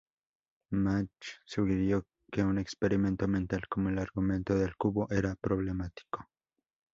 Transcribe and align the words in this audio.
Mach 0.71 1.09
sugirió 1.45 2.07
que 2.31 2.41
un 2.43 2.57
experimento 2.57 3.27
mental 3.27 3.67
como 3.69 3.89
el 3.89 3.99
argumento 3.99 4.55
del 4.55 4.75
cubo 4.75 5.07
era 5.11 5.35
problemático. 5.35 6.27